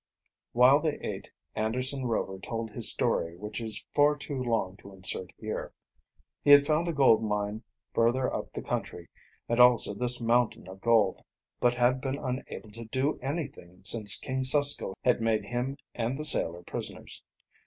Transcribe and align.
While 0.53 0.79
they 0.79 0.97
ate, 1.01 1.29
Anderson 1.53 2.07
Rover 2.07 2.39
told 2.39 2.71
his 2.71 2.91
story, 2.91 3.37
which 3.37 3.61
is 3.61 3.85
far 3.93 4.15
too 4.17 4.41
long 4.43 4.75
to 4.77 4.91
insert 4.91 5.31
here. 5.37 5.73
He 6.43 6.49
had 6.49 6.65
found 6.65 6.87
a 6.87 6.91
gold 6.91 7.23
mine 7.23 7.61
further 7.93 8.33
up 8.33 8.51
the 8.51 8.63
country 8.63 9.09
and 9.47 9.59
also 9.59 9.93
this 9.93 10.19
mountain 10.19 10.67
of 10.67 10.81
gold, 10.81 11.21
but 11.59 11.75
had 11.75 12.01
been 12.01 12.17
unable 12.17 12.71
to 12.71 12.85
do 12.85 13.19
anything 13.21 13.83
since 13.83 14.17
King 14.19 14.41
Susko 14.43 14.95
had 15.03 15.21
made 15.21 15.45
him 15.45 15.77
and 15.93 16.17
the 16.17 16.25
sailor 16.25 16.63
prisoners. 16.63 17.21